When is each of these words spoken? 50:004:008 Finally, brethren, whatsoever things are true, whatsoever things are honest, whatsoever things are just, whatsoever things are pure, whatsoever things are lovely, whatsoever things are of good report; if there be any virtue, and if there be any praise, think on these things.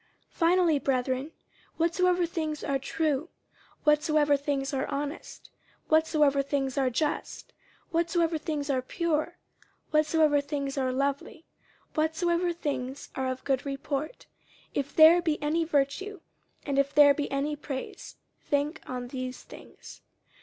50:004:008 0.31 0.31
Finally, 0.31 0.79
brethren, 0.79 1.31
whatsoever 1.77 2.25
things 2.25 2.63
are 2.63 2.79
true, 2.79 3.29
whatsoever 3.83 4.35
things 4.35 4.73
are 4.73 4.87
honest, 4.87 5.51
whatsoever 5.89 6.41
things 6.41 6.75
are 6.75 6.89
just, 6.89 7.53
whatsoever 7.91 8.39
things 8.39 8.67
are 8.71 8.81
pure, 8.81 9.37
whatsoever 9.91 10.41
things 10.41 10.75
are 10.75 10.91
lovely, 10.91 11.45
whatsoever 11.93 12.51
things 12.51 13.09
are 13.13 13.27
of 13.27 13.43
good 13.43 13.63
report; 13.63 14.25
if 14.73 14.95
there 14.95 15.21
be 15.21 15.39
any 15.39 15.63
virtue, 15.63 16.19
and 16.65 16.79
if 16.79 16.95
there 16.95 17.13
be 17.13 17.29
any 17.31 17.55
praise, 17.55 18.15
think 18.43 18.81
on 18.89 19.09
these 19.09 19.43
things. 19.43 20.01